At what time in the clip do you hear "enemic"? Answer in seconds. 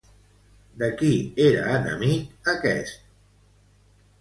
1.75-2.51